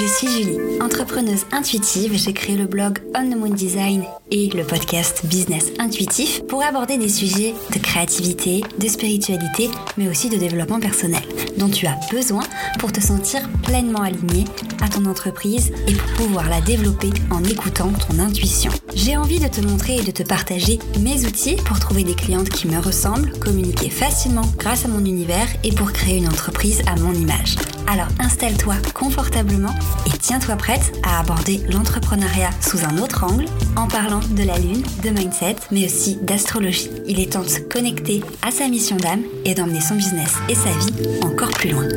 [0.00, 2.12] je suis Julie, entrepreneuse intuitive.
[2.14, 6.98] J'ai créé le blog On the Moon Design et le podcast Business Intuitif pour aborder
[6.98, 11.22] des sujets de créativité, de spiritualité, mais aussi de développement personnel
[11.56, 12.44] dont tu as besoin
[12.78, 14.44] pour te sentir pleinement aligné
[14.80, 18.70] à ton entreprise et pour pouvoir la développer en écoutant ton intuition.
[18.94, 22.50] J'ai envie de te montrer et de te partager mes outils pour trouver des clientes
[22.50, 26.94] qui me ressemblent, communiquer facilement grâce à mon univers et pour créer une entreprise à
[27.00, 27.56] mon image.
[27.90, 29.74] Alors installe-toi confortablement
[30.06, 33.46] et tiens-toi prête à aborder l'entrepreneuriat sous un autre angle
[33.76, 36.90] en parlant de la lune, de mindset, mais aussi d'astrologie.
[37.06, 40.54] Il est temps de se connecter à sa mission d'âme et d'emmener son business et
[40.54, 41.88] sa vie encore plus loin.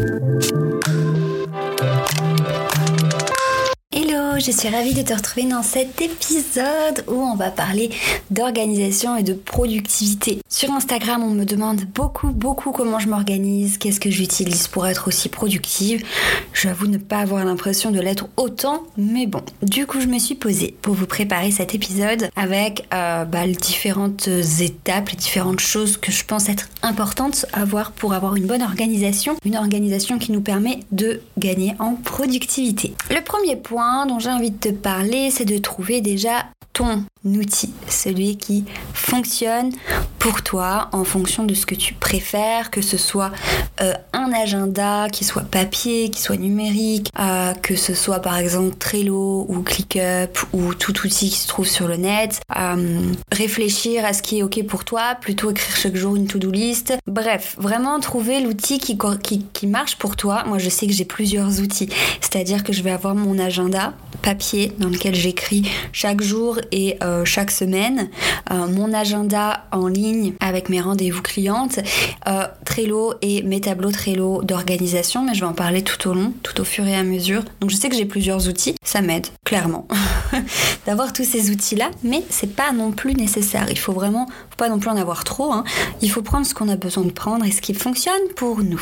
[4.42, 7.92] Je suis ravie de te retrouver dans cet épisode où on va parler
[8.32, 10.40] d'organisation et de productivité.
[10.50, 15.08] Sur Instagram, on me demande beaucoup, beaucoup comment je m'organise, qu'est-ce que j'utilise pour être
[15.08, 16.04] aussi productive.
[16.54, 19.42] J'avoue ne pas avoir l'impression de l'être autant, mais bon.
[19.62, 23.54] Du coup, je me suis posée pour vous préparer cet épisode avec euh, bah, les
[23.54, 24.28] différentes
[24.60, 28.64] étapes, les différentes choses que je pense être importantes à voir pour avoir une bonne
[28.64, 29.36] organisation.
[29.46, 32.96] Une organisation qui nous permet de gagner en productivité.
[33.12, 37.74] Le premier point dont j'ai envie de te parler, c'est de trouver déjà ton outil,
[37.88, 39.72] celui qui fonctionne
[40.20, 43.32] pour toi en fonction de ce que tu préfères, que ce soit
[43.82, 48.76] euh, un agenda qui soit papier, qui soit numérique, euh, que ce soit par exemple
[48.78, 54.14] Trello ou ClickUp ou tout outil qui se trouve sur le net, euh, réfléchir à
[54.14, 56.94] ce qui est ok pour toi, plutôt écrire chaque jour une to-do list.
[57.08, 58.98] Bref, vraiment trouver l'outil qui,
[59.54, 60.44] qui, marche pour toi.
[60.46, 64.72] Moi je sais que j'ai plusieurs outils, c'est-à-dire que je vais avoir mon agenda papier
[64.78, 68.10] dans lequel j'écris chaque jour et euh, chaque semaine,
[68.50, 71.80] mon agenda en ligne avec mes rendez-vous clientes,
[72.66, 76.60] Trello et mes tableaux Trello d'organisation, mais je vais en parler tout au long, tout
[76.62, 77.44] au fur et à mesure.
[77.60, 79.88] Donc je sais que j'ai plusieurs outils, ça m'aide clairement
[80.86, 83.66] d'avoir tous ces outils-là, mais c'est pas non plus nécessaire.
[83.70, 84.28] Il faut vraiment,
[84.58, 85.52] pas non plus en avoir trop.
[85.52, 85.64] Hein.
[86.02, 88.82] Il faut prendre ce qu'on a besoin de prendre et ce qui fonctionne pour nous.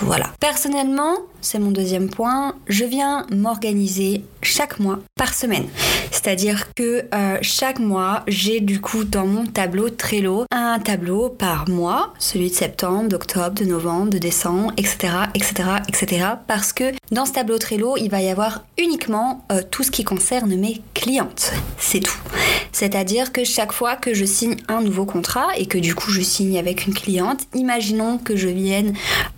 [0.00, 0.32] Voilà.
[0.40, 5.66] Personnellement, c'est mon deuxième point, je viens m'organiser chaque mois par semaine.
[6.18, 11.68] C'est-à-dire que euh, chaque mois, j'ai du coup dans mon tableau Trello un tableau par
[11.68, 15.54] mois, celui de septembre, d'octobre, de novembre, de décembre, etc., etc.,
[15.86, 16.26] etc.
[16.48, 20.02] Parce que dans ce tableau Trello, il va y avoir uniquement euh, tout ce qui
[20.02, 21.52] concerne mes clientes.
[21.78, 22.18] C'est tout.
[22.72, 26.20] C'est-à-dire que chaque fois que je signe un nouveau contrat et que du coup je
[26.20, 28.94] signe avec une cliente, imaginons que je vienne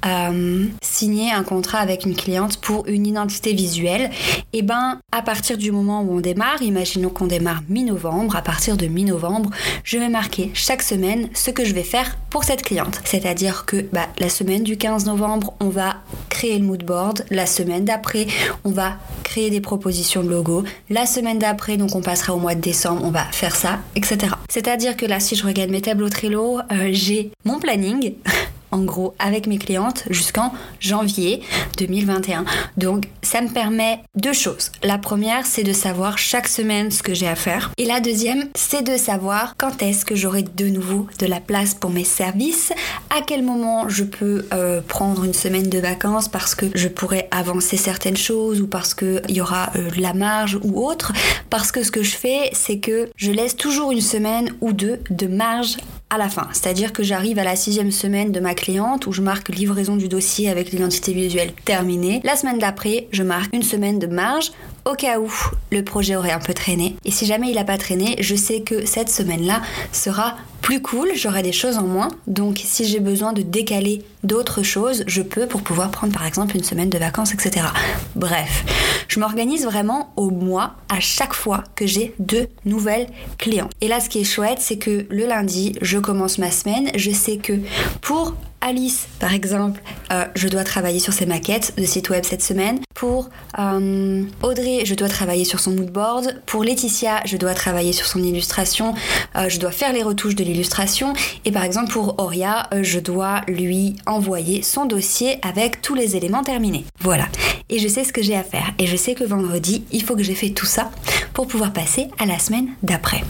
[0.06, 4.10] euh, signer un contrat avec une cliente pour une identité visuelle,
[4.52, 8.42] et eh ben à partir du moment où on démarre, imaginons qu'on démarre mi-novembre, à
[8.42, 9.50] partir de mi-novembre,
[9.84, 13.00] je vais marquer chaque semaine ce que je vais faire pour cette cliente.
[13.04, 15.96] C'est-à-dire que bah, la semaine du 15 novembre, on va
[16.28, 18.26] créer le mood board, la semaine d'après,
[18.64, 22.54] on va créer des propositions de logo, la semaine d'après, donc on passera au mois
[22.54, 24.32] de décembre, on va faire ça, etc.
[24.48, 28.14] C'est-à-dire que là, si je regarde mes tableaux Trello, euh, j'ai mon planning.
[28.72, 31.42] en gros avec mes clientes jusqu'en janvier
[31.78, 32.44] 2021.
[32.76, 34.72] Donc ça me permet deux choses.
[34.82, 37.70] La première, c'est de savoir chaque semaine ce que j'ai à faire.
[37.78, 41.74] Et la deuxième, c'est de savoir quand est-ce que j'aurai de nouveau de la place
[41.74, 42.72] pour mes services,
[43.10, 47.28] à quel moment je peux euh, prendre une semaine de vacances parce que je pourrais
[47.30, 51.12] avancer certaines choses ou parce qu'il y aura euh, de la marge ou autre.
[51.50, 55.00] Parce que ce que je fais, c'est que je laisse toujours une semaine ou deux
[55.10, 55.76] de marge
[56.10, 56.48] à la fin.
[56.52, 60.08] C'est-à-dire que j'arrive à la sixième semaine de ma cliente où je marque livraison du
[60.08, 62.20] dossier avec l'identité visuelle terminée.
[62.24, 64.52] La semaine d'après, je marque une semaine de marge
[64.84, 65.30] au cas où
[65.70, 66.96] le projet aurait un peu traîné.
[67.04, 71.10] Et si jamais il n'a pas traîné, je sais que cette semaine-là sera plus cool,
[71.14, 72.08] j'aurai des choses en moins.
[72.26, 76.56] Donc si j'ai besoin de décaler d'autres choses, je peux pour pouvoir prendre par exemple
[76.56, 77.66] une semaine de vacances, etc.
[78.14, 78.64] Bref,
[79.08, 83.06] je m'organise vraiment au mois à chaque fois que j'ai de nouvelles
[83.38, 83.70] clients.
[83.80, 86.90] Et là, ce qui est chouette, c'est que le lundi, je commence ma semaine.
[86.94, 87.54] Je sais que
[88.02, 89.80] pour Alice, par exemple,
[90.12, 92.80] euh, je dois travailler sur ses maquettes de site web cette semaine.
[92.94, 96.40] Pour euh, Audrey, je dois travailler sur son moodboard.
[96.46, 98.94] Pour Laetitia, je dois travailler sur son illustration.
[99.36, 101.14] Euh, je dois faire les retouches de l'illustration.
[101.44, 106.42] Et par exemple, pour Auria, je dois lui envoyer son dossier avec tous les éléments
[106.42, 106.84] terminés.
[107.00, 107.26] Voilà.
[107.68, 108.72] Et je sais ce que j'ai à faire.
[108.78, 110.90] Et je sais que vendredi, il faut que j'ai fait tout ça
[111.32, 113.22] pour pouvoir passer à la semaine d'après.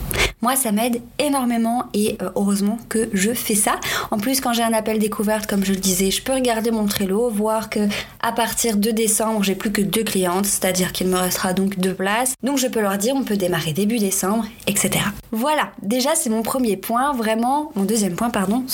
[0.42, 3.78] Moi, ça m'aide énormément et heureusement que je fais ça.
[4.10, 6.86] En plus, quand j'ai un appel découvert, comme je le disais, je peux regarder mon
[6.86, 7.80] Trello, voir que
[8.20, 11.94] à partir de décembre, j'ai plus que deux clientes, c'est-à-dire qu'il me restera donc deux
[11.94, 12.34] places.
[12.42, 15.04] Donc je peux leur dire, on peut démarrer début décembre, etc.
[15.32, 18.64] Voilà, déjà c'est mon premier point, vraiment, mon deuxième point, pardon,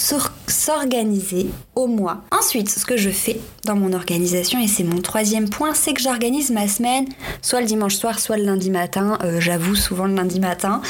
[0.46, 2.22] s'organiser au mois.
[2.30, 6.00] Ensuite, ce que je fais dans mon organisation, et c'est mon troisième point, c'est que
[6.00, 7.06] j'organise ma semaine
[7.42, 9.18] soit le dimanche soir, soit le lundi matin.
[9.24, 10.80] Euh, j'avoue, souvent le lundi matin.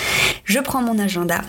[0.44, 1.40] Je prends mon agenda.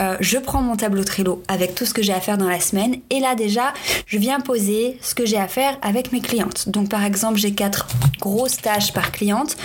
[0.00, 2.60] Euh, je prends mon tableau Trello avec tout ce que j'ai à faire dans la
[2.60, 3.72] semaine et là déjà
[4.06, 6.68] je viens poser ce que j'ai à faire avec mes clientes.
[6.68, 7.86] Donc par exemple j'ai quatre
[8.20, 9.56] grosses tâches par cliente.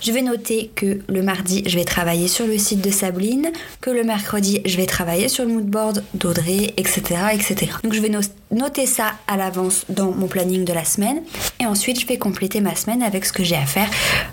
[0.00, 3.50] Je vais noter que le mardi je vais travailler sur le site de Sabline,
[3.80, 7.00] que le mercredi je vais travailler sur le moodboard d'Audrey, etc.,
[7.32, 7.72] etc.
[7.82, 8.10] Donc je vais
[8.50, 11.22] noter ça à l'avance dans mon planning de la semaine
[11.60, 13.88] et ensuite je vais compléter ma semaine avec ce que j'ai à faire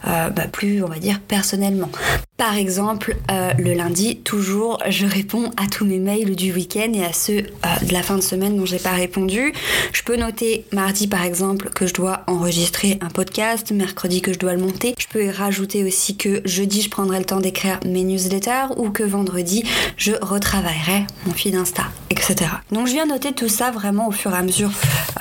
[0.07, 1.89] euh, bah, plus on va dire personnellement.
[2.37, 7.05] Par exemple euh, le lundi toujours je réponds à tous mes mails du week-end et
[7.05, 9.53] à ceux euh, de la fin de semaine dont j'ai pas répondu.
[9.93, 14.39] Je peux noter mardi par exemple que je dois enregistrer un podcast, mercredi que je
[14.39, 14.95] dois le monter.
[14.99, 19.03] Je peux rajouter aussi que jeudi je prendrai le temps d'écrire mes newsletters ou que
[19.03, 19.63] vendredi
[19.95, 22.35] je retravaillerai mon feed Insta, etc.
[22.69, 24.71] Donc je viens noter tout ça vraiment au fur et à mesure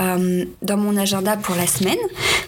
[0.01, 1.99] euh, dans mon agenda pour la semaine.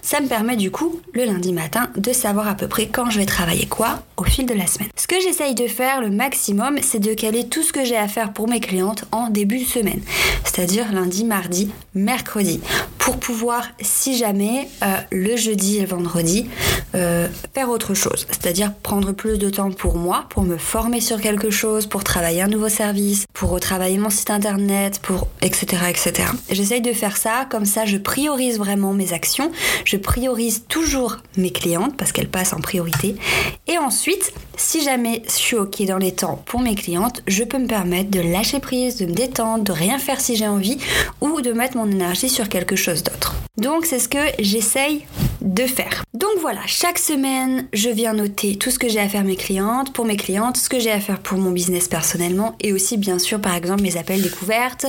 [0.03, 3.19] Ça me permet du coup le lundi matin de savoir à peu près quand je
[3.19, 4.88] vais travailler quoi au fil de la semaine.
[4.97, 8.08] Ce que j'essaye de faire le maximum, c'est de caler tout ce que j'ai à
[8.08, 10.00] faire pour mes clientes en début de semaine,
[10.44, 12.61] c'est-à-dire lundi, mardi, mercredi,
[13.06, 16.49] pour pouvoir, si jamais, euh, le jeudi et le vendredi,
[16.97, 21.20] euh, faire autre chose, c'est-à-dire prendre plus de temps pour moi, pour me former sur
[21.20, 25.85] quelque chose, pour travailler un nouveau service, pour retravailler mon site internet, pour etc.
[25.88, 26.31] etc.
[26.50, 29.53] J'essaye de faire ça, comme ça je priorise vraiment mes actions,
[29.85, 33.14] je priorise toujours mes clientes parce qu'elles passent en priorité,
[33.69, 37.58] et ensuite, si jamais je suis ok dans les temps pour mes clientes, je peux
[37.58, 40.79] me permettre de lâcher prise, de me détendre, de rien faire si j'ai envie
[41.20, 43.34] ou de mettre mon énergie sur quelque chose d'autre.
[43.56, 45.06] Donc c'est ce que j'essaye
[45.40, 46.04] de faire.
[46.12, 49.93] Donc voilà, chaque semaine, je viens noter tout ce que j'ai à faire mes clientes,
[49.93, 53.19] pour mes clientes, ce que j'ai à faire pour mon business personnellement et aussi bien
[53.19, 54.87] sûr par exemple mes appels découvertes,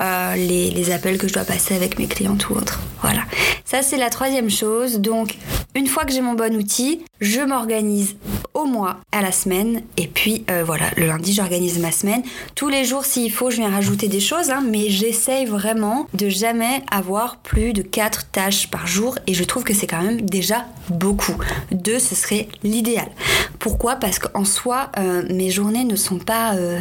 [0.00, 2.80] euh, les, les appels que je dois passer avec mes clientes ou autres.
[3.02, 3.22] Voilà.
[3.64, 4.98] Ça c'est la troisième chose.
[4.98, 5.36] Donc
[5.74, 8.16] une fois que j'ai mon bon outil, je m'organise
[8.58, 12.22] au mois, à la semaine et puis euh, voilà, le lundi j'organise ma semaine.
[12.54, 16.28] Tous les jours s'il faut, je viens rajouter des choses, hein, mais j'essaye vraiment de
[16.28, 20.22] jamais avoir plus de 4 tâches par jour et je trouve que c'est quand même
[20.22, 21.36] déjà beaucoup.
[21.70, 23.08] Deux, ce serait l'idéal.
[23.58, 23.96] Pourquoi?
[23.96, 26.80] Parce qu'en soi, euh, mes journées ne sont pas euh,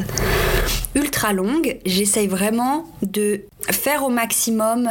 [0.96, 1.78] ultra longues.
[1.86, 4.90] J'essaye vraiment de faire au maximum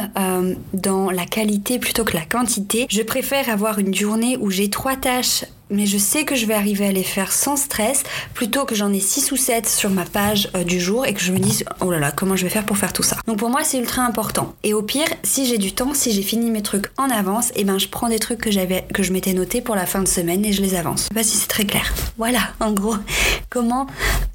[0.73, 2.85] dans la qualité plutôt que la quantité.
[2.89, 6.53] Je préfère avoir une journée où j'ai trois tâches mais je sais que je vais
[6.53, 8.03] arriver à les faire sans stress
[8.33, 11.21] plutôt que j'en ai 6 ou 7 sur ma page euh, du jour et que
[11.21, 13.17] je me dise oh là là comment je vais faire pour faire tout ça.
[13.27, 14.53] Donc pour moi c'est ultra important.
[14.63, 17.61] Et au pire, si j'ai du temps, si j'ai fini mes trucs en avance, et
[17.61, 20.01] eh ben je prends des trucs que j'avais que je m'étais noté pour la fin
[20.01, 21.09] de semaine et je les avance.
[21.11, 21.93] Je sais si c'est très clair.
[22.17, 22.95] Voilà, en gros,
[23.49, 23.87] comment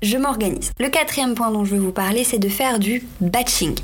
[0.02, 0.73] je m'organise.
[0.78, 3.75] Le quatrième point dont je vais vous parler, c'est de faire du batching.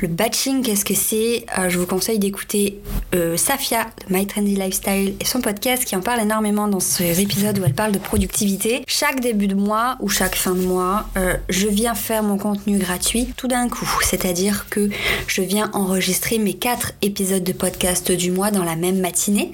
[0.00, 1.44] Le batching, qu'est-ce que c'est?
[1.58, 2.80] Euh, Je vous conseille d'écouter
[3.14, 7.64] euh, Safia de My Trendy Lifestyle et son podcast qui en parle énormément dans où
[7.64, 8.82] elle parle de productivité.
[8.86, 12.78] Chaque début de mois ou chaque fin de mois, euh, je viens faire mon contenu
[12.78, 13.88] gratuit tout d'un coup.
[14.02, 14.90] C'est-à-dire que
[15.26, 19.52] je viens enregistrer mes quatre épisodes de podcast du mois dans la même matinée.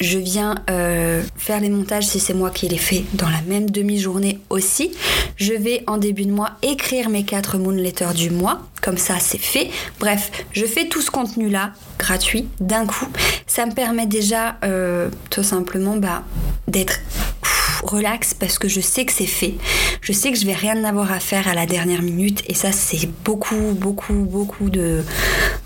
[0.00, 0.54] Je viens
[1.36, 4.92] faire les montages si c'est moi qui les fais dans la même demi-journée aussi.
[5.36, 8.60] Je vais en début de mois écrire mes quatre moonletters du mois.
[8.80, 9.70] Comme ça, c'est fait.
[10.00, 13.06] Bref, je fais tout ce contenu-là gratuit d'un coup.
[13.46, 16.24] Ça me permet déjà euh, tout simplement bah,
[16.66, 16.98] d'être
[17.82, 19.54] relax parce que je sais que c'est fait.
[20.00, 22.72] Je sais que je vais rien avoir à faire à la dernière minute et ça
[22.72, 25.02] c'est beaucoup beaucoup beaucoup de,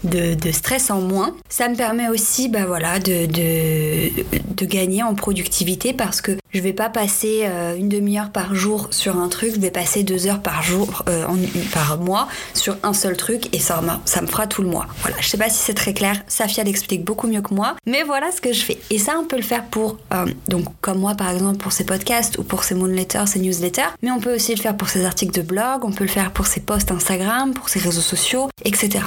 [0.04, 1.35] de, stress en moins.
[1.49, 6.72] Ça me permet aussi bah voilà de, de, gagner en productivité parce que je vais
[6.72, 10.40] pas passer euh, une demi-heure par jour sur un truc, je vais passer deux heures
[10.40, 11.26] par jour euh,
[11.72, 14.86] par mois sur un seul truc et ça, me fera tout le mois.
[15.02, 18.02] Voilà, je sais pas si c'est très clair, Safia l'explique beaucoup mieux que moi, mais
[18.02, 18.78] voilà ce que je fais.
[18.90, 21.84] Et ça on peut le faire pour euh, donc comme moi par exemple pour ces
[21.84, 25.04] podcasts ou pour ses moonletters, ses newsletters, mais on peut aussi le faire pour ses
[25.04, 28.48] articles de blog, on peut le faire pour ses posts Instagram, pour ses réseaux sociaux,
[28.64, 29.00] etc.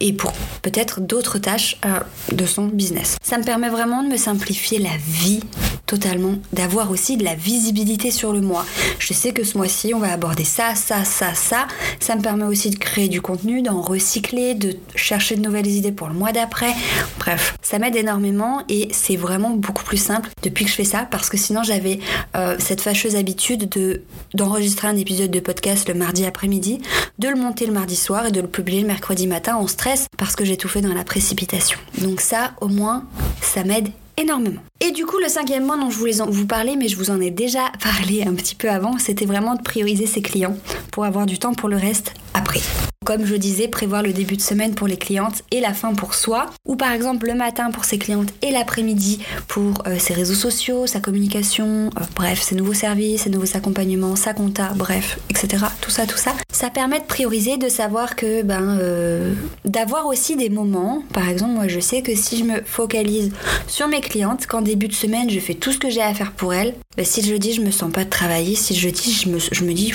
[0.00, 2.00] Et pour peut-être d'autres tâches euh,
[2.32, 3.16] de son business.
[3.22, 5.40] Ça me permet vraiment de me simplifier la vie
[5.88, 8.64] totalement, d'avoir aussi de la visibilité sur le mois.
[8.98, 11.66] Je sais que ce mois-ci, on va aborder ça, ça, ça, ça.
[11.98, 15.90] Ça me permet aussi de créer du contenu, d'en recycler, de chercher de nouvelles idées
[15.90, 16.74] pour le mois d'après.
[17.18, 21.08] Bref, ça m'aide énormément et c'est vraiment beaucoup plus simple depuis que je fais ça
[21.10, 22.00] parce que sinon j'avais
[22.36, 24.02] euh, cette fâcheuse habitude de
[24.34, 26.82] d'enregistrer un épisode de podcast le mardi après-midi,
[27.18, 29.87] de le monter le mardi soir et de le publier le mercredi matin en stress
[30.16, 31.78] parce que j'ai tout fait dans la précipitation.
[31.98, 33.04] Donc ça, au moins,
[33.40, 34.60] ça m'aide énormément.
[34.80, 37.20] Et du coup, le cinquième point dont je voulais vous parler, mais je vous en
[37.20, 40.56] ai déjà parlé un petit peu avant, c'était vraiment de prioriser ses clients
[40.90, 42.60] pour avoir du temps pour le reste après.
[43.08, 46.12] Comme je disais, prévoir le début de semaine pour les clientes et la fin pour
[46.12, 46.44] soi.
[46.66, 50.86] Ou par exemple le matin pour ses clientes et l'après-midi pour euh, ses réseaux sociaux,
[50.86, 55.64] sa communication, euh, bref, ses nouveaux services, ses nouveaux accompagnements, sa compta, bref, etc.
[55.80, 56.34] Tout ça, tout ça.
[56.52, 59.32] Ça permet de prioriser, de savoir que, ben, euh,
[59.64, 61.02] d'avoir aussi des moments.
[61.14, 63.32] Par exemple, moi je sais que si je me focalise
[63.68, 66.32] sur mes clientes, qu'en début de semaine je fais tout ce que j'ai à faire
[66.32, 69.38] pour elles, ben, si le jeudi je me sens pas de travailler, si je me,
[69.38, 69.94] je me dis,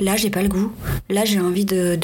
[0.00, 0.72] là j'ai pas le goût,
[1.08, 1.98] là j'ai envie de,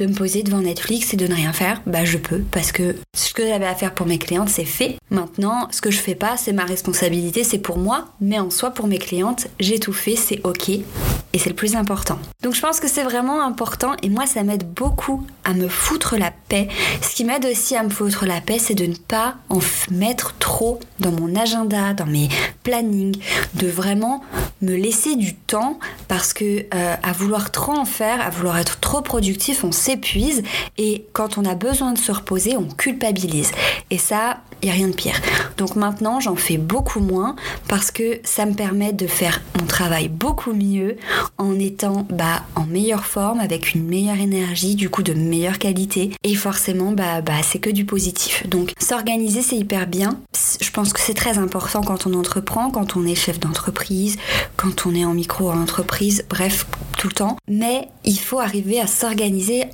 [0.00, 3.32] me poser devant Netflix et de ne rien faire, bah je peux parce que ce
[3.32, 4.96] que j'avais à faire pour mes clientes c'est fait.
[5.10, 8.70] Maintenant, ce que je fais pas, c'est ma responsabilité, c'est pour moi, mais en soi
[8.70, 12.18] pour mes clientes, j'ai tout fait, c'est ok et c'est le plus important.
[12.42, 16.16] Donc je pense que c'est vraiment important et moi ça m'aide beaucoup à me foutre
[16.16, 16.68] la paix.
[17.02, 20.34] Ce qui m'aide aussi à me foutre la paix, c'est de ne pas en mettre
[20.38, 22.28] trop dans mon agenda, dans mes
[22.66, 23.16] plannings,
[23.54, 24.24] de vraiment
[24.60, 28.80] me laisser du temps parce que euh, à vouloir trop en faire, à vouloir être
[28.80, 30.42] trop productif, on s'épuise
[30.76, 33.52] et quand on a besoin de se reposer, on culpabilise.
[33.90, 35.20] Et ça, il n'y a rien de pire.
[35.56, 37.36] Donc maintenant, j'en fais beaucoup moins
[37.68, 40.96] parce que ça me permet de faire mon travail beaucoup mieux
[41.38, 46.10] en étant bah, en meilleure forme, avec une meilleure énergie, du coup de meilleure qualité.
[46.24, 48.46] Et forcément, bah, bah, c'est que du positif.
[48.48, 50.18] Donc s'organiser, c'est hyper bien.
[50.60, 54.16] Je pense que c'est très important quand on entreprend, quand on est chef d'entreprise,
[54.56, 56.66] quand on est en micro-entreprise, bref,
[56.98, 57.36] tout le temps.
[57.48, 59.64] Mais il faut arriver à s'organiser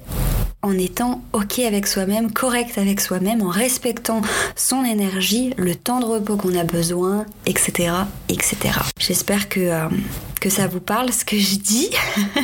[0.63, 4.23] en étant ok avec soi-même, correct avec soi-même, en respectant
[4.55, 7.93] son énergie, le temps de repos qu'on a besoin, etc.
[8.29, 8.57] etc.
[8.99, 9.89] J'espère que, euh,
[10.41, 11.91] que ça vous parle ce que je dis.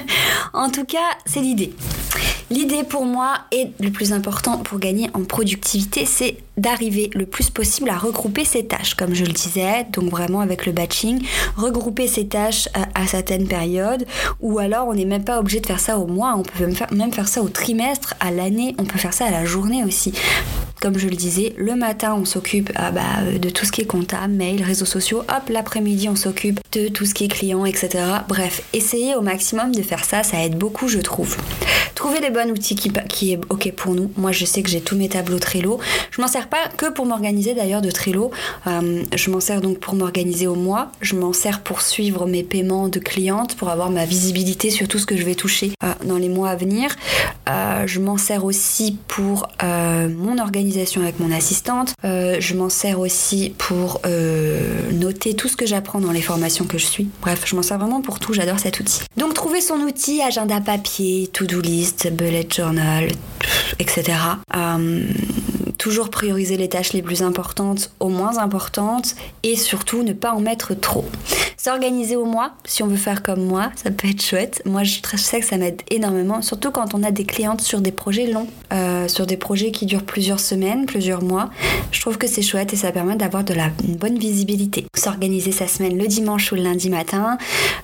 [0.53, 1.75] en tout cas, c'est l'idée.
[2.51, 7.51] L'idée pour moi et le plus important pour gagner en productivité, c'est d'arriver le plus
[7.51, 11.23] possible à regrouper ses tâches, comme je le disais, donc vraiment avec le batching,
[11.57, 14.07] regrouper ses tâches à, certaines périodes,
[14.41, 16.75] ou alors on n'est même pas obligé de faire ça au mois, on peut même
[16.75, 19.85] faire, même faire ça au trimestre, à l'année, on peut faire ça à la journée
[19.85, 20.13] aussi.
[20.81, 23.03] Comme je le disais, le matin on s'occupe ah bah,
[23.37, 27.05] de tout ce qui est comptable, mail, réseaux sociaux, hop, l'après-midi on s'occupe de tout
[27.05, 28.05] ce qui est client, etc.
[28.29, 31.37] Bref, essayez au maximum de faire ça, ça aide beaucoup je trouve.
[31.97, 34.13] Trouver les bons outils qui, est ok pour nous.
[34.17, 35.81] Moi je sais que j'ai tous mes tableaux Trello.
[36.13, 38.31] Je m'en sers pas que pour m'organiser d'ailleurs de Trello.
[38.69, 40.93] Euh, je m'en sers donc pour m'organiser au mois.
[41.01, 45.01] Je m'en sers pour suivre mes paiements de clientes, pour avoir ma visibilité sur tout
[45.01, 46.95] ce que je vais toucher euh, dans les mois à venir.
[47.49, 51.95] Euh, je m'en sers aussi pour mon organisation avec mon assistante.
[52.05, 56.65] Euh, je m'en sers aussi pour euh, noter tout ce que j'apprends dans les formations
[56.65, 57.09] que je suis.
[57.21, 59.01] Bref, je m'en sers vraiment pour tout, j'adore cet outil.
[59.17, 63.09] Donc trouver son outil, agenda papier, to-do list, bullet journal,
[63.79, 64.19] etc.
[64.57, 65.05] Euh,
[65.79, 70.41] toujours prioriser les tâches les plus importantes aux moins importantes et surtout ne pas en
[70.41, 71.05] mettre trop.
[71.61, 74.63] S'organiser au mois, si on veut faire comme moi, ça peut être chouette.
[74.65, 77.91] Moi, je, sais que ça m'aide énormément, surtout quand on a des clientes sur des
[77.91, 81.51] projets longs, euh, sur des projets qui durent plusieurs semaines, plusieurs mois.
[81.91, 84.87] Je trouve que c'est chouette et ça permet d'avoir de la bonne visibilité.
[84.95, 87.39] S'organiser sa semaine le dimanche ou le lundi matin,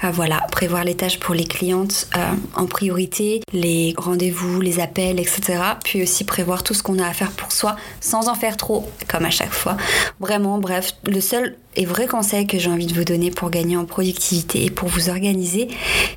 [0.04, 5.18] euh, voilà, prévoir les tâches pour les clientes euh, en priorité, les rendez-vous, les appels,
[5.18, 5.58] etc.
[5.82, 8.88] Puis aussi prévoir tout ce qu'on a à faire pour soi sans en faire trop,
[9.08, 9.76] comme à chaque fois.
[10.20, 13.63] Vraiment, bref, le seul et vrai conseil que j'ai envie de vous donner pour gagner
[13.76, 15.68] en productivité et pour vous organiser,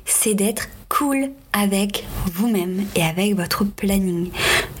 [0.04, 4.30] c'est d'être cool avec vous-même et avec votre planning.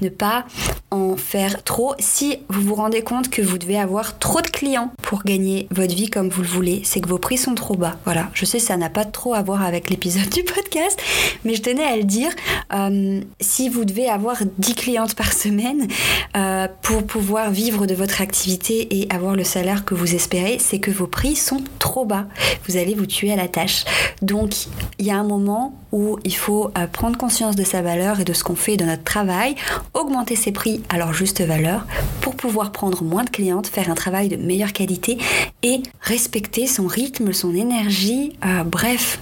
[0.00, 0.44] Ne pas
[0.90, 4.90] en faire trop si vous vous rendez compte que vous devez avoir trop de clients
[5.02, 6.80] pour gagner votre vie comme vous le voulez.
[6.84, 7.96] C'est que vos prix sont trop bas.
[8.04, 11.00] Voilà, je sais ça n'a pas trop à voir avec l'épisode du podcast,
[11.44, 12.30] mais je tenais à le dire.
[12.72, 15.88] Euh, si vous devez avoir 10 clientes par semaine
[16.36, 20.78] euh, pour pouvoir vivre de votre activité et avoir le salaire que vous espérez, c'est
[20.78, 22.26] que vos prix sont trop bas.
[22.66, 23.84] Vous allez vous tuer à la tâche.
[24.22, 24.52] Donc
[24.98, 26.57] il y a un moment où il faut
[26.92, 29.54] prendre conscience de sa valeur et de ce qu'on fait de notre travail,
[29.94, 31.86] augmenter ses prix à leur juste valeur
[32.20, 35.18] pour pouvoir prendre moins de clientes, faire un travail de meilleure qualité
[35.62, 39.18] et respecter son rythme, son énergie, euh, bref.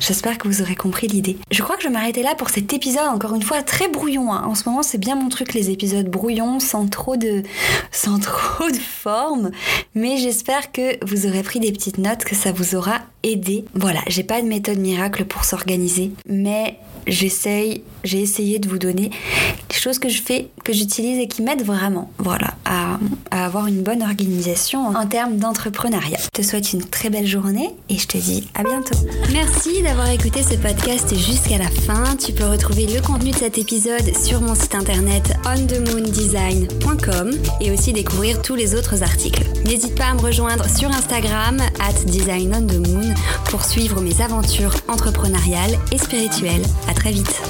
[0.00, 1.38] J'espère que vous aurez compris l'idée.
[1.50, 4.32] Je crois que je vais m'arrêter là pour cet épisode, encore une fois, très brouillon.
[4.32, 4.44] Hein.
[4.46, 7.42] En ce moment, c'est bien mon truc, les épisodes brouillons, sans trop de,
[7.90, 9.50] sans trop de forme.
[9.94, 13.64] Mais j'espère que vous aurez pris des petites notes, que ça vous aura aidé.
[13.74, 19.10] Voilà, j'ai pas de méthode miracle pour s'organiser, mais j'essaye, j'ai essayé de vous donner
[19.70, 22.98] les choses que je fais, que j'utilise et qui m'aident vraiment, voilà, à,
[23.30, 26.18] avoir une bonne organisation en termes d'entrepreneuriat.
[26.22, 28.98] Je te souhaite une très belle journée et je te dis à bientôt.
[29.32, 32.16] Merci d'avoir écouté ce podcast jusqu'à la fin.
[32.16, 37.92] Tu peux retrouver le contenu de cet épisode sur mon site internet onthemoondesign.com et aussi
[37.92, 39.44] découvrir tous les autres articles.
[39.64, 43.14] N'hésite pas à me rejoindre sur Instagram at designonthemoon
[43.46, 46.62] pour suivre mes aventures entrepreneuriales et spirituelles.
[46.88, 47.40] À très vite.